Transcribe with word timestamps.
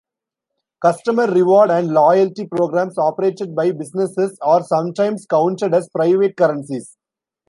Customer 0.81 1.27
reward 1.27 1.69
and 1.69 1.89
loyalty 1.91 2.47
programs 2.47 2.97
operated 2.97 3.53
by 3.53 3.71
businesses 3.71 4.35
are 4.41 4.63
sometimes 4.63 5.27
counted 5.29 5.75
as 5.75 5.89
private 5.93 6.35
currencies. 6.35 6.97